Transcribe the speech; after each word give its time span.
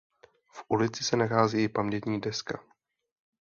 V 0.51 0.65
ulici 0.67 1.03
se 1.03 1.17
nachází 1.17 1.63
i 1.63 1.69
pamětní 1.69 2.21
deska. 2.21 2.63